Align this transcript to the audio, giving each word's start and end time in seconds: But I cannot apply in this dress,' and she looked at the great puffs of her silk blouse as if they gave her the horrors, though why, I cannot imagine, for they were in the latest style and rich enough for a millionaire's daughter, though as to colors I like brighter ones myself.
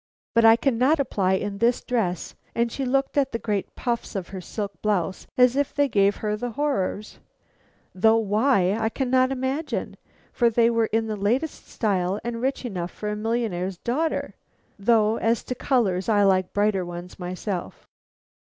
But 0.33 0.45
I 0.45 0.55
cannot 0.55 0.99
apply 0.99 1.33
in 1.33 1.59
this 1.59 1.83
dress,' 1.83 2.33
and 2.55 2.71
she 2.71 2.85
looked 2.85 3.19
at 3.19 3.31
the 3.33 3.37
great 3.37 3.75
puffs 3.75 4.15
of 4.15 4.29
her 4.29 4.41
silk 4.41 4.81
blouse 4.81 5.27
as 5.37 5.55
if 5.55 5.75
they 5.75 5.87
gave 5.87 6.15
her 6.25 6.35
the 6.35 6.49
horrors, 6.53 7.19
though 7.93 8.17
why, 8.17 8.73
I 8.73 8.89
cannot 8.89 9.31
imagine, 9.31 9.97
for 10.33 10.49
they 10.49 10.71
were 10.71 10.87
in 10.87 11.05
the 11.05 11.15
latest 11.15 11.67
style 11.69 12.19
and 12.23 12.41
rich 12.41 12.65
enough 12.65 12.89
for 12.89 13.09
a 13.09 13.15
millionaire's 13.15 13.77
daughter, 13.77 14.33
though 14.79 15.17
as 15.17 15.43
to 15.43 15.53
colors 15.53 16.09
I 16.09 16.23
like 16.23 16.51
brighter 16.51 16.83
ones 16.83 17.19
myself. 17.19 17.85